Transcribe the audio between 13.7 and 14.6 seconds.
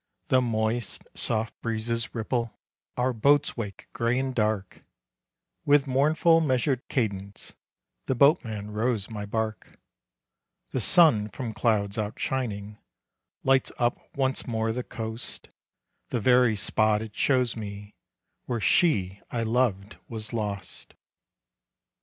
up once